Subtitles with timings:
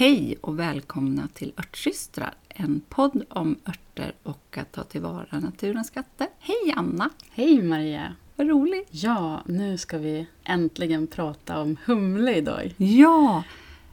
[0.00, 6.26] Hej och välkomna till Örtsystrar, en podd om örter och att ta tillvara naturens skatter.
[6.38, 7.10] Hej Anna!
[7.30, 8.14] Hej Maria!
[8.36, 8.88] Vad roligt!
[8.90, 12.74] Ja, nu ska vi äntligen prata om humle idag.
[12.76, 13.44] Ja,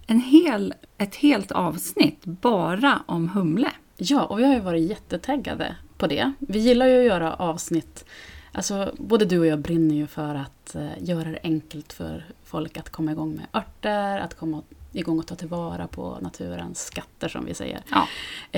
[0.06, 3.72] en hel, ett helt avsnitt bara om humle.
[3.98, 6.34] Ja, och vi har ju varit jättetaggade på det.
[6.40, 8.06] Vi gillar ju att göra avsnitt
[8.52, 12.78] Alltså, både du och jag brinner ju för att eh, göra det enkelt för folk
[12.78, 14.62] att komma igång med örter, att komma
[14.98, 17.82] igång och ta tillvara på naturens skatter som vi säger.
[17.92, 18.08] Ja.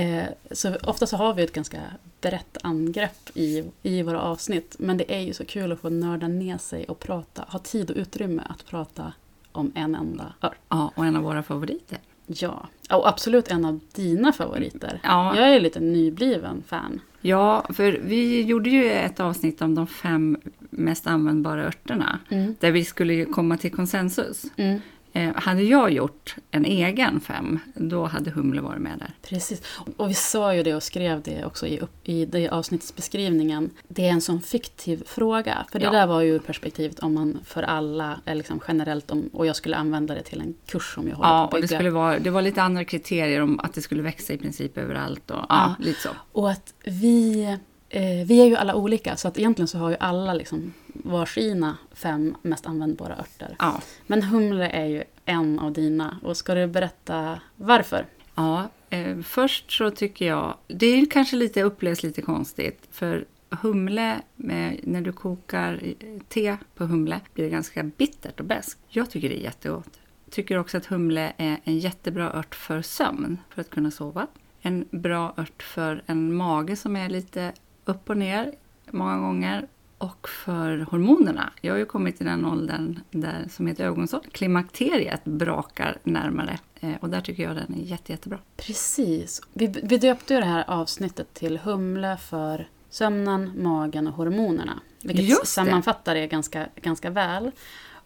[0.02, 1.82] Eh, så ofta så har vi ett ganska
[2.22, 4.76] brett angrepp i, i våra avsnitt.
[4.80, 7.92] Men det är ju så kul att få nörda ner sig och prata, ha tid
[7.92, 9.14] och utrymme att prata
[9.52, 10.58] om en enda ört.
[10.70, 11.98] Ja, och en av våra favoriter.
[12.28, 15.00] Ja, och absolut en av dina favoriter.
[15.04, 15.36] Ja.
[15.38, 17.02] Jag är lite nybliven fan.
[17.22, 20.38] Ja, för vi gjorde ju ett avsnitt om de fem
[20.70, 22.20] mest användbara örterna.
[22.30, 22.56] Mm.
[22.60, 24.46] Där vi skulle komma till konsensus.
[24.58, 24.80] Mm.
[25.14, 29.14] Eh, hade jag gjort en egen fem, då hade humle varit med där.
[29.22, 29.62] Precis.
[29.98, 33.70] Och vi sa ju det och skrev det också i, upp, i det avsnittsbeskrivningen.
[33.88, 35.66] Det är en sån fiktiv fråga.
[35.72, 35.92] För det Ja.
[35.92, 39.76] där var ju perspektivet om man för alla, eller liksom generellt, om, och jag skulle
[39.78, 41.78] använda det till en kurs som jag håller Ja, på och att det, bygga.
[41.78, 45.32] skulle vara, det var lite andra kriterier om att det skulle växa i princip överallt.
[45.32, 45.46] Och, ja,
[45.80, 45.86] Ja.
[45.86, 46.10] lite så.
[46.32, 47.44] Och att vi,
[47.90, 50.74] eh, vi är ju alla olika, så att egentligen så har ju alla liksom
[51.04, 53.56] varsina fem mest användbara örter.
[53.60, 53.82] Ja.
[54.08, 56.18] Men humle är ju en av dina.
[56.24, 58.06] Och ska du berätta varför?
[58.36, 64.22] Ja, eh, först så tycker jag, det är kanske lite, upplevs lite konstigt, för humle,
[64.36, 65.94] med, när du kokar
[66.28, 68.80] te på humle, blir det ganska bittert och beskt.
[68.88, 70.00] Jag tycker det är jättegott.
[70.30, 74.28] Tycker också att humle är en jättebra ört för sömn, för att kunna sova.
[74.62, 77.54] En bra ört för en mage som är lite
[77.86, 78.54] upp och ner
[78.92, 79.68] många gånger.
[80.00, 81.50] Och för hormonerna.
[81.62, 84.34] Jag har ju kommit till den åldern där, som heter ögonsåld.
[84.34, 86.60] Klimakteriet brakar närmare.
[86.80, 88.40] Eh, och där tycker jag den är jätte, jättebra.
[88.58, 89.42] Precis.
[89.54, 94.80] Vi, vi döpte ju det här avsnittet till humle för sömnen, magen och hormonerna.
[95.02, 95.48] Vilket Just det.
[95.48, 97.52] sammanfattar det ganska, ganska väl.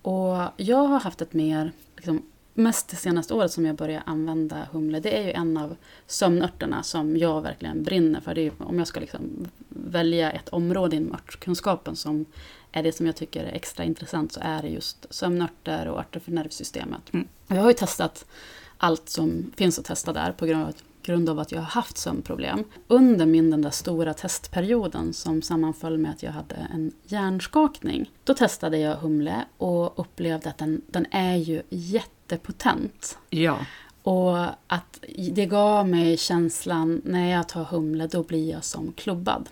[0.02, 2.22] Och jag har haft ett mer, liksom,
[2.54, 5.76] mest det senaste året som jag började använda humle, det är ju en av
[6.08, 8.36] sömnörterna som jag verkligen brinner för.
[8.36, 12.26] Det är, ju- om jag ska liksom välja ett område inom örtkunskapen som
[12.72, 16.20] är det som jag tycker är extra intressant så är det just sömnörter och örter
[16.20, 17.14] för nervsystemet.
[17.14, 17.28] Mm.
[17.48, 18.26] Jag har ju testat
[18.78, 21.98] allt som finns att testa där på grund av, grund av att jag har haft
[21.98, 22.64] sömnproblem.
[22.88, 28.34] Under min den där stora testperioden som sammanföll med att jag hade en hjärnskakning, då
[28.34, 33.18] testade jag humle och upplevde att den, den är ju jättepotent.
[33.30, 33.58] Ja,
[34.04, 34.38] Och
[34.68, 35.00] att
[35.30, 39.50] det gav mig känslan, när jag tar humle, då blir jag som klubbad.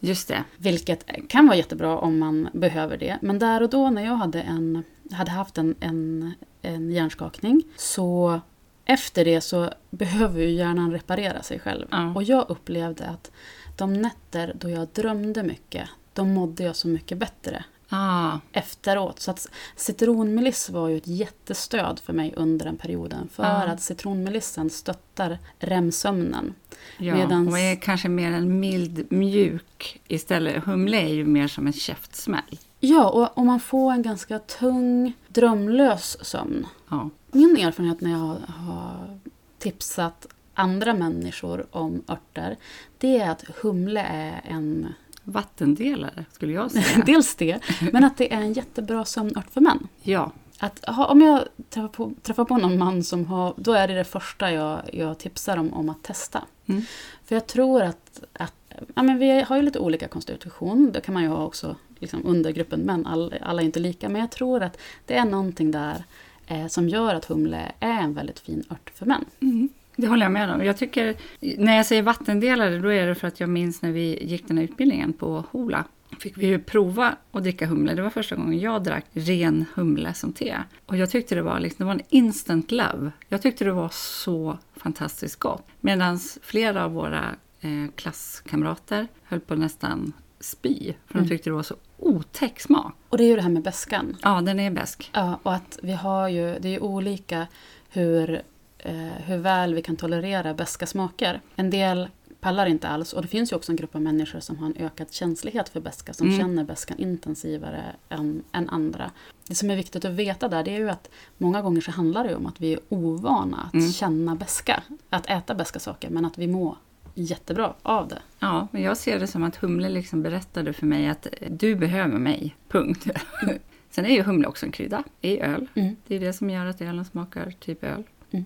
[0.00, 0.44] just det.
[0.56, 3.18] Vilket kan vara jättebra om man behöver det.
[3.22, 4.82] Men där och då när jag hade, en,
[5.12, 6.32] hade haft en, en,
[6.62, 8.40] en hjärnskakning så
[8.86, 11.86] efter det så behöver ju hjärnan reparera sig själv.
[11.90, 12.12] Ja.
[12.14, 13.30] Och jag upplevde att
[13.76, 19.20] de nätter då jag drömde mycket, då mådde jag så mycket bättre Ah, efteråt.
[19.20, 23.28] Så att citronmeliss var ju ett jättestöd för mig under den perioden.
[23.32, 23.48] För Ja.
[23.64, 26.54] att citronmelissen stöttar REM-sömnen.
[26.98, 27.14] ja.
[27.14, 30.64] Medans- Och är kanske mer en mild, mjuk istället.
[30.64, 32.58] Humle är ju mer som en käftsmäll.
[32.80, 36.66] Ja, och, och man får en ganska tung, drömlös sömn.
[36.90, 37.10] Ja.
[37.36, 39.18] Min erfarenhet när jag har,
[39.58, 42.56] tipsat andra människor om örter,
[42.98, 44.92] det är att humle är en...
[45.24, 47.02] Vattendelare, skulle jag säga.
[47.06, 47.60] Dels det,
[47.92, 49.88] men att det är en jättebra sömnört för män.
[50.02, 53.54] ja, Att, om jag träffar på, träffar på någon man som har...
[53.56, 56.42] Då är det det första jag, jag tipsar om, om att testa.
[56.66, 56.82] Mm.
[57.24, 58.24] För jag tror att...
[58.32, 58.54] att
[58.94, 60.92] ja, men vi har ju lite olika konstitution.
[60.92, 63.06] Det kan man ju ha också liksom, under gruppen män.
[63.06, 64.08] All, alla är inte lika.
[64.08, 66.04] Men jag tror att det är någonting där
[66.46, 69.24] eh, som gör att humle är en väldigt fin ört för män.
[69.40, 69.68] mm.
[69.96, 70.64] det håller jag med om.
[70.64, 74.24] Jag tycker, när jag säger vattendelare, då är det för att jag minns när vi
[74.24, 75.84] gick den här utbildningen på Hola.
[76.18, 77.94] Fick vi ju prova att dricka humle.
[77.94, 80.56] Det var första gången jag drack ren humle som te.
[80.86, 83.10] Och jag tyckte det var, liksom, det var en instant love.
[83.28, 85.66] Jag tyckte det var så fantastiskt gott.
[85.80, 87.24] Medan flera av våra
[87.60, 90.92] eh, klasskamrater höll på nästan spy.
[91.06, 91.28] För Mm.
[91.28, 91.74] de tyckte det var så
[92.06, 92.94] otäck smak.
[93.08, 94.16] Och det är ju det här med beskan.
[94.22, 95.10] Ja, den är besk.
[95.14, 97.46] Ja, och att vi har ju, det är ju olika
[97.90, 98.42] hur,
[98.78, 98.94] eh,
[99.24, 101.40] hur väl vi kan tolerera beska smaker.
[101.56, 102.08] En del
[102.40, 104.76] pallar inte alls och det finns ju också en grupp av människor som har en
[104.76, 106.38] ökad känslighet för beska, som Mm.
[106.38, 109.10] känner beskan intensivare än, än andra.
[109.48, 112.24] Det som är viktigt att veta där det är ju att många gånger så handlar
[112.28, 113.92] det om att vi är ovana att Mm.
[113.92, 116.76] känna beska, att äta beska saker, men att vi mår
[117.16, 118.22] jättebra av det.
[118.38, 121.74] Ja, men jag ser det som att humle liksom berättade för mig att eh, du
[121.74, 123.06] behöver mig, punkt.
[123.90, 125.66] Sen är ju humle också en krydda i öl.
[125.74, 125.96] Mm.
[126.06, 128.02] Det är det som gör att ölen smakar typ öl.
[128.30, 128.44] Mm.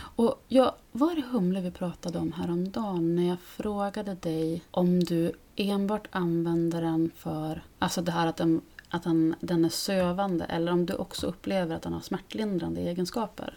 [0.00, 5.32] Och jag, var det humle vi pratade om häromdagen när jag frågade dig om du
[5.56, 10.72] enbart använder den för, alltså det här att den, att den, den är sövande eller
[10.72, 13.54] om du också upplever att den har smärtlindrande egenskaper?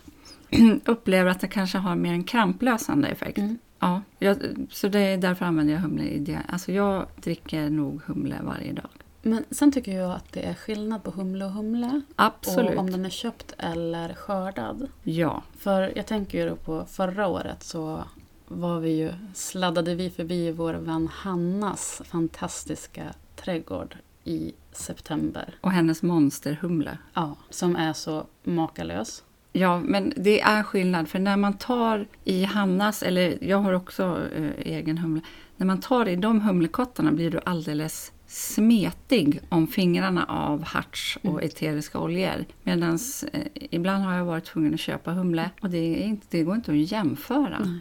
[0.85, 3.37] Upplever att det kanske har mer en kramplösande effekt.
[3.37, 3.57] Mm.
[3.81, 4.37] Ja, jag,
[4.69, 6.41] så det är därför använder jag humle i det.
[6.47, 8.89] Alltså jag dricker nog humle varje dag.
[9.21, 12.01] Men sen tycker jag att det är skillnad på humle och humle.
[12.15, 12.71] Absolut.
[12.71, 14.87] Och om den är köpt eller skördad.
[15.03, 18.03] Ja, För jag tänker ju då på förra året så
[18.47, 23.03] var vi ju, sladdade vi förbi vår vän Hannas fantastiska
[23.35, 25.55] trädgård i september.
[25.61, 26.97] och hennes monsterhumle.
[27.13, 29.23] Ja, som är så makalös.
[29.53, 31.07] Ja, men det är skillnad.
[31.09, 35.21] För när man tar i Hannas, eller jag har också eh, egen humle.
[35.57, 41.29] När man tar i de humlekottarna blir du alldeles smetig om fingrarna av harts och
[41.31, 41.45] Mm.
[41.45, 42.45] eteriska oljor.
[42.63, 42.99] Medan
[43.33, 46.71] eh, ibland har jag varit tvungen att köpa humle och det, inte, det går inte
[46.71, 47.59] att jämföra.
[47.59, 47.79] Nej.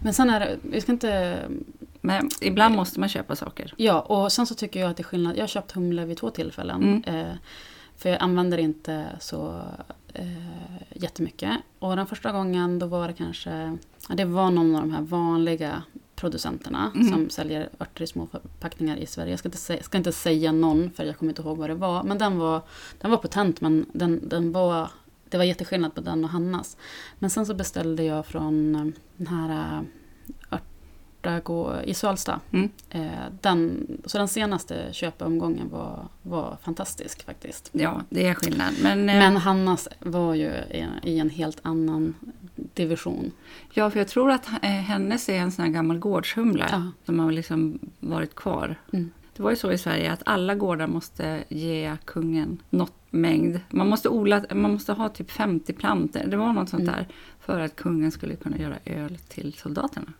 [0.00, 1.38] Men sen är det, vi ska inte...
[2.00, 3.74] Men ibland måste man köpa saker.
[3.76, 5.36] Ja, och sen så tycker jag att det är skillnad.
[5.36, 6.82] Jag har köpt humle vid två tillfällen.
[7.04, 7.20] Mm.
[7.20, 7.32] Eh,
[7.96, 9.62] för jag använder inte så
[10.14, 11.56] eh, jättemycket.
[11.78, 13.78] Och den första gången då var det kanske...
[14.08, 15.82] ja, Det var någon av de här vanliga
[16.14, 17.08] producenterna Mm.
[17.12, 19.30] som säljer örter i små förpackningar i Sverige.
[19.30, 21.74] Jag ska inte, säga, ska inte säga någon för jag kommer inte ihåg vad det
[21.74, 22.02] var.
[22.02, 22.62] Men den var,
[23.00, 24.88] den var potent men den, den var,
[25.28, 26.76] det var jätteskillnad på den och Hannas.
[27.18, 28.86] Men sen så beställde jag från eh,
[29.16, 29.80] den här
[31.26, 32.40] Örtagå i Svalsta.
[32.52, 32.68] Mm.
[32.90, 33.10] Eh,
[33.40, 37.70] den, så den senaste köpomgången var, var fantastisk faktiskt.
[37.72, 38.74] Ja, det är skillnad.
[38.82, 40.50] Men, eh, Men Hannas var ju
[41.02, 42.14] i, en helt annan
[42.54, 43.30] division.
[43.72, 46.82] ja, för jag tror att eh, hennes är en sån här gammal gårdshumle Ja.
[47.06, 48.76] som har liksom varit kvar.
[48.92, 49.10] Mm.
[49.36, 53.60] Det var ju så i Sverige att alla gårdar måste ge kungen något mängd.
[53.70, 56.94] Man måste, odla, man måste ha typ 50 plantor, det var något sånt Mm.
[56.94, 57.08] där,
[57.40, 60.12] för att kungen skulle kunna göra öl till soldaterna.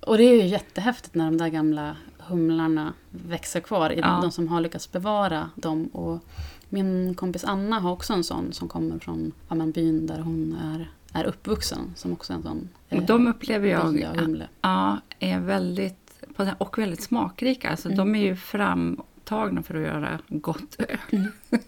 [0.00, 3.90] Och det är ju jättehäftigt när de där gamla humlarna växer kvar.
[3.90, 4.18] Ja.
[4.22, 5.86] De som har lyckats bevara dem.
[5.86, 6.24] Och
[6.68, 10.56] min kompis Anna har också en sån som kommer från ja, men byn där hon
[10.62, 11.92] är, är uppvuxen.
[11.96, 14.06] Som också en sån Och de upplever jag
[14.60, 16.22] ja, är väldigt,
[16.58, 17.70] och väldigt smakrika.
[17.70, 17.98] Alltså, Mm.
[17.98, 20.98] De är ju framtagna för att göra gott öl.
[21.10, 21.32] Mm.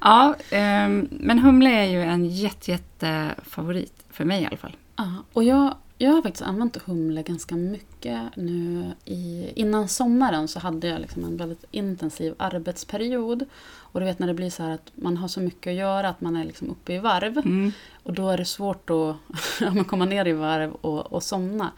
[0.00, 4.76] ja, ehm, men humle är ju en jätte, jätte favorit för mig i alla fall.
[4.96, 8.92] Ja, och jag, jag har faktiskt använt humle ganska mycket nu.
[9.04, 13.44] I, innan sommaren så hade jag liksom en väldigt intensiv arbetsperiod.
[13.64, 16.08] Och du vet när det blir så här att man har så mycket att göra
[16.08, 17.38] att man är liksom uppe i varv.
[17.38, 17.72] Mm.
[18.02, 21.70] Och då är det svårt att komma ner i varv och, och somna.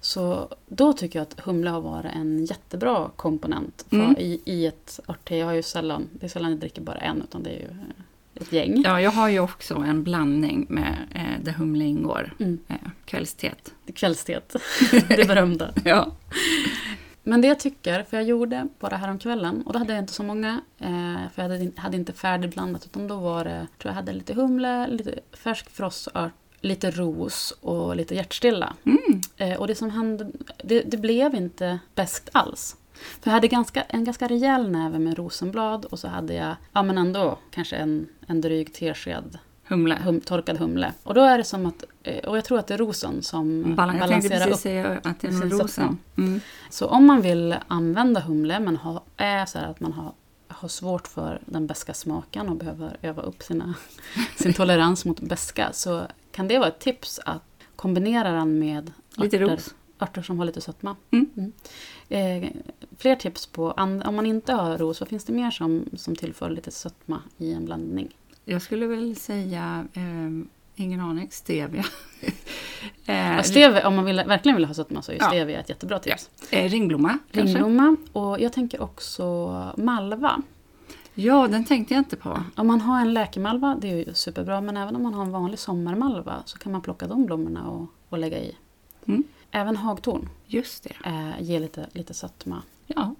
[0.00, 4.16] Så då tycker jag att humle har varit en jättebra komponent för, Mm.
[4.18, 5.36] i, i ett örtte.
[5.36, 7.68] Jag har ju sällan, det är sällan jag dricker bara en utan det är ju
[7.70, 8.02] eh,
[8.42, 8.82] ett gäng.
[8.84, 12.34] Ja, jag har ju också en blandning med eh, där humle ingår.
[12.38, 12.58] Mm.
[12.68, 13.72] Eh, kvällsteet.
[13.94, 14.56] Kvällsteet,
[15.08, 15.72] det berömda.
[15.84, 16.12] Ja.
[17.22, 20.22] Men det jag tycker, för jag gjorde bara häromkvällen och då hade jag inte så
[20.22, 20.60] många.
[20.78, 24.34] Eh, för jag hade, hade inte färdigblandat utan då var det, tror jag hade lite
[24.34, 28.74] humle, lite färsk frossört, lite ros och lite hjärtstilla.
[28.84, 29.20] Mm.
[29.36, 30.30] Eh, och det som hände,
[30.64, 32.76] det, det blev inte bäst alls.
[32.94, 36.82] För jag hade ganska, en ganska rejäl näve med rosenblad och så hade jag, ja
[36.82, 39.98] men ändå, kanske en, en dryg tesked Humle.
[40.04, 40.92] hum, torkad humle.
[41.02, 43.74] Och då är det som att, eh, och jag tror att det är rosen som
[43.74, 44.00] Balans.
[44.00, 45.98] Jag tänkte balanserar precis upp säga att det är nog rosen.
[46.16, 46.40] Mm.
[46.70, 50.12] så om man vill använda humle men ha, är så att man har,
[50.48, 53.74] har svårt för den beska smaken och behöver öva upp sina,
[54.36, 57.42] sin tolerans mot beska så kan det vara ett tips att
[57.76, 59.74] kombinera den med Lite örter, ros.
[60.02, 60.96] Örter som har lite sötma.
[61.10, 61.52] Mm.
[62.08, 62.50] Eh,
[62.98, 66.50] fler tips på, om man inte har ros, vad finns det mer som, som tillför
[66.50, 68.16] lite sötma i en blandning?
[68.44, 70.02] Jag skulle väl säga, eh,
[70.76, 71.84] ingen aning, stevia.
[72.20, 72.32] eh,
[73.36, 75.28] Ja, stevia, om man vill, verkligen vill ha sötma så är Ja.
[75.28, 76.30] stevia ett jättebra tips.
[76.50, 77.58] eh, ringblomma kanske?
[77.58, 79.24] Ringblomma och jag tänker också
[79.76, 80.42] malva.
[81.14, 82.42] Ja, den tänkte jag inte på.
[82.56, 85.30] Om man har en läkemalva, det är ju superbra, men även om man har en
[85.32, 88.56] vanlig sommarmalva så kan man plocka de blommorna och, och lägga i.
[89.06, 89.24] Mm.
[89.52, 90.94] Även hagtorn Just det.
[91.08, 92.62] eh, ger lite, lite sötma.
[92.86, 93.14] Ja.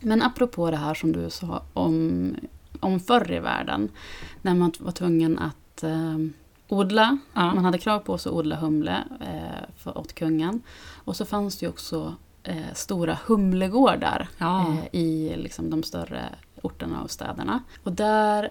[0.00, 2.34] Men apropå det här som du sa om,
[2.80, 3.88] om förr i världen,
[4.42, 6.18] när man var tvungen att eh,
[6.68, 7.18] odla.
[7.34, 7.54] Ja.
[7.54, 10.62] Man hade krav på sig att odla humle eh, för, åt kungen.
[11.04, 14.60] Och så fanns det ju också eh, stora humlegårdar Ja.
[14.92, 16.24] eh, i liksom, de större
[16.62, 17.62] orterna och städerna.
[17.82, 18.50] Och där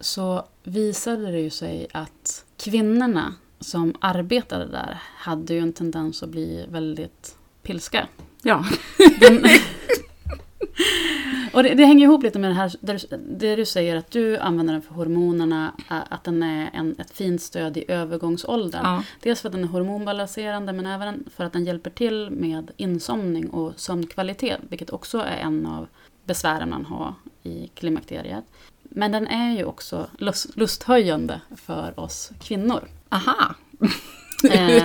[0.00, 6.28] så visade det ju sig att kvinnorna som arbetade där hade ju en tendens att
[6.28, 8.08] bli väldigt pilska.
[8.42, 8.64] ja.
[9.20, 9.44] Den,
[11.52, 14.10] och det, det hänger ihop lite med det här där du, det du säger att
[14.10, 18.80] du använder den för hormonerna, att den är en, ett fint stöd i övergångsåldern.
[18.84, 19.02] Ja.
[19.20, 23.50] Dels för att den är hormonbalanserande men även för att den hjälper till med insomning
[23.50, 25.86] och sömnkvalitet, vilket också är en av
[26.24, 28.44] besvären man har i klimakteriet.
[28.90, 32.88] Men den är ju också lust, lusthöjande för oss kvinnor.
[33.08, 33.54] Aha!
[34.50, 34.82] Eh,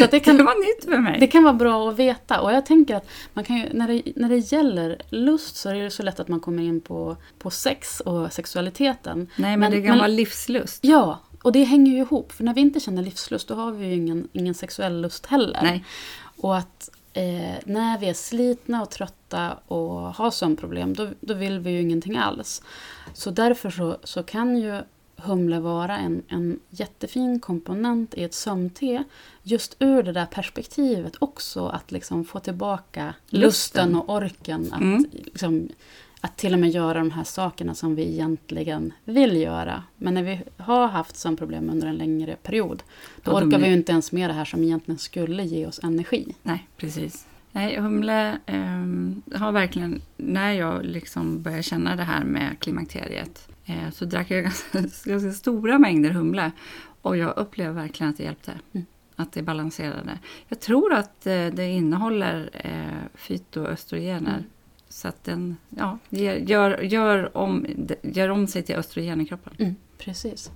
[0.00, 1.20] så det kan, Det var nytt för mig.
[1.20, 2.40] det kan vara bra att veta.
[2.40, 5.74] Och jag tänker att man kan ju, när, det, när det gäller lust så är
[5.74, 9.18] det så lätt att man kommer in på, på sex och sexualiteten.
[9.36, 10.84] Nej, men, men- det kan men- vara livslust.
[10.84, 12.32] Ja, och det hänger ju ihop.
[12.32, 15.60] För när vi inte känner livslust då har vi ju ingen, ingen sexuell lust heller.
[15.62, 15.84] Nej.
[16.36, 21.58] Och att eh, när vi är slitna och trötta och har sömnproblem då, då vill
[21.58, 22.62] vi ju ingenting alls.
[23.14, 24.80] Så därför så, så kan ju
[25.16, 29.04] humle vara en, en jättefin komponent i ett sömnte.
[29.42, 33.40] Just ur det där perspektivet också att liksom få tillbaka lusten,
[33.88, 33.94] Lusten.
[33.96, 35.04] och orken att, Mm.
[35.12, 35.68] liksom,
[36.20, 39.82] att till och med göra de här sakerna som vi egentligen vill göra.
[39.96, 42.82] Men när vi har haft sömnproblem under en längre period
[43.22, 46.34] då orkar vi ju inte ens med det här som egentligen skulle ge oss energi.
[46.42, 47.26] Nej, precis.
[47.52, 53.90] Nej, humle ehm, har verkligen, när jag liksom började känna det här med klimakteriet, eh,
[53.92, 56.50] så drack jag ganska, ganska stora mängder humle.
[57.02, 58.52] Och jag upplevde verkligen att det hjälpte.
[58.72, 58.86] Mm.
[59.16, 60.18] Att det balanserade.
[60.48, 64.30] Jag tror att eh, det innehåller eh, fytoöstrogener.
[64.30, 64.44] Mm.
[64.90, 67.66] Så att den ja, gör, gör, om,
[68.02, 69.52] gör om sig till östrogen i kroppen.
[69.58, 70.50] Mm, precis.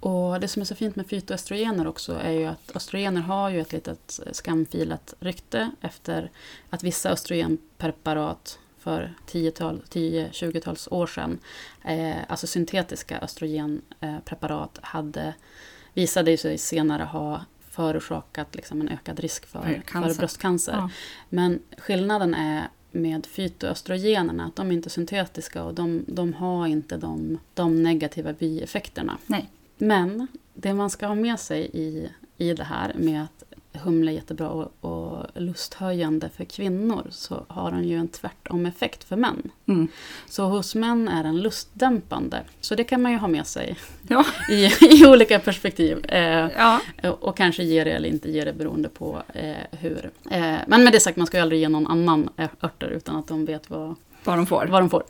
[0.00, 3.60] Och det som är så fint med fytoöstrogener också är ju att östrogener har ju
[3.60, 6.30] ett litet skamfilat rykte efter
[6.70, 11.38] att vissa östrogenpreparat för 10-tal- 10-20-tals år sedan,
[11.84, 15.34] eh, alltså syntetiska östrogenpreparat, hade,
[15.94, 20.72] visade sig senare ha förorsakat liksom en ökad risk för, för bröstcancer.
[20.72, 20.90] Ja.
[21.28, 26.96] Men skillnaden är med fytoöstrogenerna att de är inte syntetiska och de, de har inte
[26.96, 29.18] de, de negativa bieffekterna.
[29.26, 29.50] Nej.
[29.78, 34.14] Men det man ska ha med sig i, i det här med att humle är
[34.14, 39.50] jättebra och, och lusthöjande för kvinnor så har den ju en tvärtom-effekt för män.
[39.68, 39.88] Mm.
[40.28, 42.42] Så hos män är den lustdämpande.
[42.60, 43.76] Så det kan man ju ha med sig
[44.08, 44.24] Ja.
[44.50, 46.04] i, i olika perspektiv.
[46.08, 46.80] Eh, ja.
[47.20, 50.10] och kanske ge det eller inte ge det beroende på eh, hur.
[50.30, 53.16] Eh, men med det sagt, man ska ju aldrig ge någon annan ä- örter utan
[53.16, 54.66] att de vet vad, Vad de får.
[54.66, 55.02] vad de får.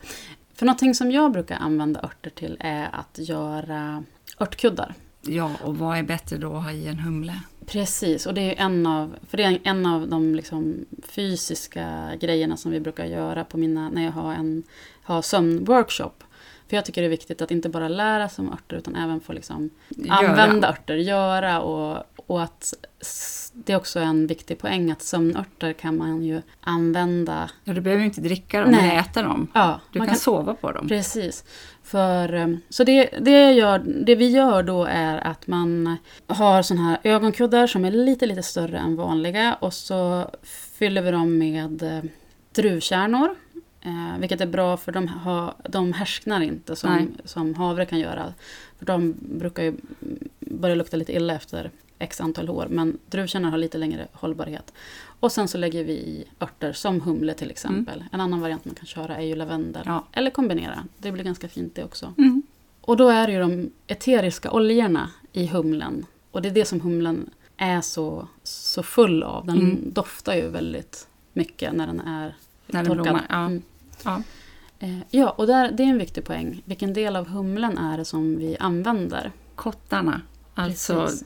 [0.55, 4.03] För någonting som jag brukar använda örter till är att göra
[4.39, 4.93] örtkuddar.
[5.21, 7.33] Ja, och vad är bättre då att ha i en humle?
[7.65, 12.57] Precis, och det är en av, för det är en av de liksom fysiska grejerna
[12.57, 14.63] som vi brukar göra på mina, när jag har en
[15.03, 16.23] har sömnworkshop.
[16.67, 19.21] För jag tycker det är viktigt att inte bara lära sig om örter utan även
[19.21, 19.69] få liksom
[20.09, 22.73] använda örter, göra och, och att
[23.53, 27.49] det är också en viktig poäng att sömnörter kan man ju använda.
[27.63, 28.97] Ja, du behöver ju inte dricka dem Nej.
[28.97, 29.47] äta dem.
[29.53, 30.87] Ja, Du man kan, sova på dem.
[30.87, 31.43] Precis.
[31.83, 35.97] För, eh, så det, det, gör, det vi gör då är att man
[36.27, 40.29] har såna här ögonkuddar som är lite, lite större än vanliga och så
[40.77, 42.03] fyller vi dem med eh,
[42.55, 43.35] druvkärnor.
[43.81, 46.77] Eh, vilket är bra för de, har, de härsknar inte Nej.
[46.77, 48.33] som, som havre kan göra.
[48.79, 49.75] För de brukar ju
[50.39, 52.67] börja lukta lite illa efter x antal år.
[52.69, 54.73] Men druvkärnor har lite längre hållbarhet.
[55.19, 58.03] Och sen så lägger vi i örter som humle till exempel.
[58.11, 59.83] En annan variant man kan köra är ju lavendel.
[59.85, 60.05] Ja.
[60.11, 60.83] Eller kombinera.
[60.97, 62.13] Det blir ganska fint det också.
[62.17, 62.41] Mm.
[62.81, 66.05] Och då är det ju de eteriska oljorna i humlen.
[66.31, 69.45] Och det är det som humlen är så, så full av.
[69.45, 69.93] Den Mm.
[69.93, 72.35] doftar ju väldigt mycket när den är
[72.67, 73.19] När den torkad.
[73.29, 73.45] Ja.
[73.45, 73.61] Mm.
[74.03, 74.21] Ja.
[74.79, 76.61] Eh, ja, och där, det är en viktig poäng.
[76.65, 79.31] Vilken del av humlen är det som vi använder?
[79.55, 80.21] Kottarna,
[80.55, 81.23] alltså Precis.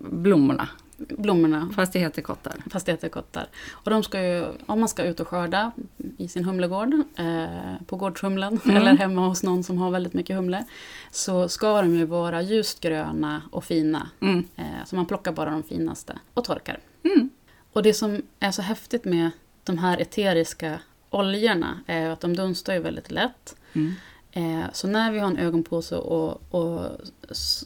[0.00, 0.68] Blommorna.
[0.98, 2.54] Blommorna, Fast det heter kottar.
[2.70, 3.48] fast det heter kottar.
[3.72, 5.72] Och de ska ju, om man ska ut och skörda
[6.18, 7.46] i sin humlegård, eh,
[7.86, 8.76] på gårdshumlen, Mm.
[8.76, 10.64] eller hemma hos någon som har väldigt mycket humle,
[11.10, 14.10] så ska de ju vara ljust gröna och fina.
[14.20, 14.44] Mm.
[14.56, 16.78] Eh, så man plockar bara de finaste och torkar.
[17.02, 17.30] Mm.
[17.72, 19.30] Och det som är så häftigt med
[19.64, 20.78] de här eteriska
[21.10, 23.56] oljorna är att de dunstar ju väldigt lätt.
[23.72, 23.92] Mm.
[24.32, 26.80] Eh, så när vi har en ögonpåse och, och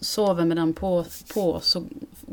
[0.01, 1.85] sover med den på, på så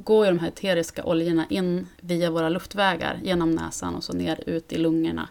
[0.03, 4.43] går ju de här eteriska oljorna in via våra luftvägar genom näsan och så ner
[4.49, 5.29] ut i lungorna.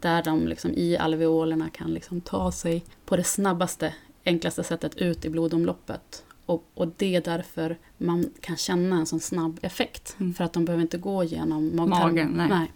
[0.00, 5.24] Där de liksom i alveolerna kan liksom ta sig på det snabbaste, enklaste sättet ut
[5.24, 6.24] i blodomloppet.
[6.46, 10.16] Och, och det är därför man kan känna en sån snabb effekt.
[10.20, 10.34] Mm.
[10.34, 12.36] För att de behöver inte gå genom magtarmen.
[12.36, 12.72] Magen, nej.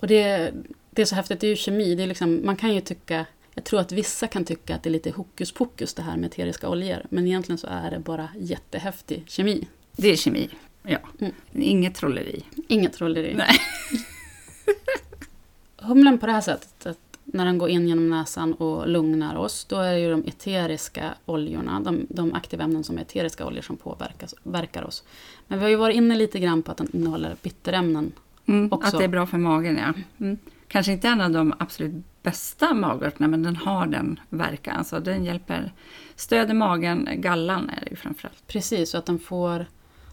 [0.00, 0.52] Och det,
[0.90, 1.94] det är så häftigt, det är ju kemi.
[1.94, 4.88] Det är liksom, man kan ju tycka, jag tror att vissa kan tycka att det
[4.88, 7.06] är lite hokus pokus det här med eteriska oljor.
[7.10, 9.66] Men egentligen så är det bara jättehäftig kemi.
[9.96, 10.48] Det är kemi.
[10.82, 10.98] Ja.
[11.20, 11.32] Mm.
[11.52, 12.44] Inget trolleri.
[12.68, 13.34] Inget trolleri.
[13.34, 13.56] Nej.
[15.76, 19.64] Humlen på det här sättet, att när den går in genom näsan och lugnar oss,
[19.64, 23.62] då är det ju de eteriska oljorna, de, de aktiva ämnen som är eteriska oljor
[23.62, 25.04] som påverkar oss.
[25.46, 28.12] Men vi har ju varit inne lite grann på att den innehåller bitterämnen
[28.46, 28.96] Mm, också.
[28.96, 29.92] att det är bra för magen, ja.
[30.24, 30.38] Mm.
[30.68, 34.84] Kanske inte en av de absolut bästa magörterna, men den har den verkan.
[34.84, 35.72] Så den hjälper,
[36.14, 38.46] stöder magen, gallan är det ju framförallt.
[38.46, 39.66] Precis, så att den får,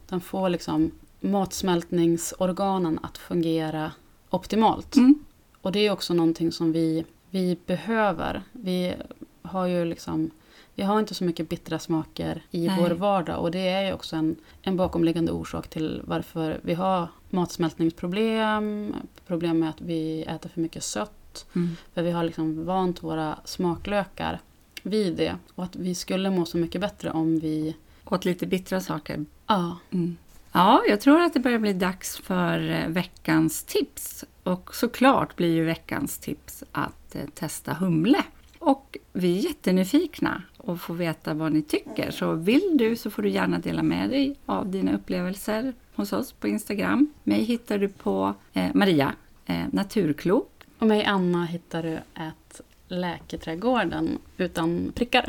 [0.09, 3.91] den får liksom matsmältningsorganen att fungera
[4.29, 4.95] optimalt.
[4.95, 5.19] Mm.
[5.61, 8.41] Och det är också någonting som vi, vi behöver.
[8.51, 8.93] Vi
[9.41, 10.31] har ju liksom
[10.75, 12.77] vi har inte så mycket bittra smaker i Nej.
[12.79, 17.07] vår vardag och det är ju också en, en bakomliggande orsak till varför vi har
[17.29, 18.95] matsmältningsproblem,
[19.27, 21.69] problem med att vi äter för mycket sött, Mm.
[21.93, 24.39] för vi har liksom vant våra smaklökar
[24.83, 25.35] vid det.
[25.55, 27.75] Och att vi skulle må så mycket bättre om vi...
[28.11, 29.25] Åt lite bittra saker.
[29.47, 30.17] Ja, Mm.
[30.51, 34.25] Ja, jag tror att det börjar bli dags för eh, veckans tips.
[34.43, 38.23] Och såklart blir ju veckans tips att eh, testa humle.
[38.59, 42.11] Och vi är jättenyfikna och får veta vad ni tycker.
[42.11, 46.31] Så vill du så får du gärna dela med dig av dina upplevelser hos oss
[46.31, 47.07] på Instagram.
[47.23, 49.13] Mig hittar du på eh, Maria
[49.45, 50.51] eh, Naturklok.
[50.79, 55.25] och mig Anna hittar du att Läketrädgården utan prickar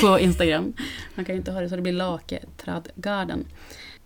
[0.00, 0.72] på Instagram.
[1.14, 3.44] Man kan ju inte ha det så det blir Laketrädgarden.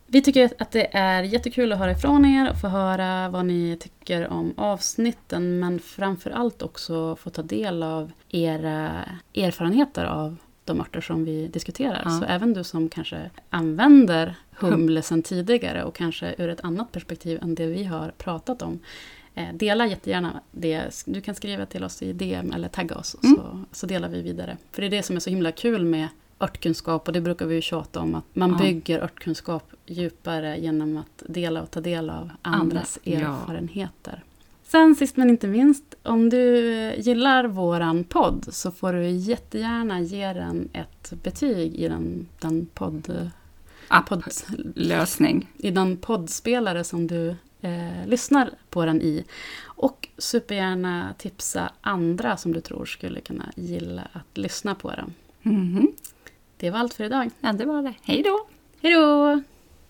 [0.06, 3.76] Vi tycker att det är jättekul att höra ifrån er och få höra vad ni
[3.80, 10.80] tycker om avsnitten men framför allt också få ta del av era erfarenheter av de
[10.80, 12.02] örter som vi diskuterar.
[12.04, 12.10] Ja.
[12.10, 17.38] Så även du som kanske använder humle sedan tidigare och kanske ur ett annat perspektiv
[17.42, 18.80] än det vi har pratat om.
[19.38, 21.02] Eh, dela jättegärna det.
[21.06, 23.36] Du kan skriva till oss i DM eller tagga oss Mm.
[23.36, 24.56] så, så delar vi vidare.
[24.72, 26.08] För det är det som är så himla kul med
[26.40, 28.58] örtkunskap och det brukar vi ju tjata om att man Ja.
[28.58, 33.36] bygger örtkunskap djupare genom att dela och ta del av andras Andra, ja.
[33.40, 34.22] erfarenheter.
[34.64, 36.56] Sen sist men inte minst, om du
[36.98, 43.30] gillar våran podd så får du jättegärna ge den ett betyg i den, den, podd,
[43.88, 44.08] App.
[44.08, 44.24] podd,
[44.74, 45.50] Lösning.
[45.58, 47.36] i den poddspelare som du
[47.66, 49.24] eh, lyssnar på den i.
[49.64, 55.14] Och supergärna tipsa andra som du tror skulle kunna gilla att lyssna på den.
[55.42, 55.92] Mhm.
[56.56, 57.30] Det var allt för idag.
[57.40, 57.94] Ja, det var det.
[58.02, 58.46] Hej då!
[58.80, 59.42] Hej då!